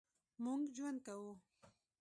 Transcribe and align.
مونږ 0.43 0.61
ژوند 0.75 0.97
کوو 1.05 1.31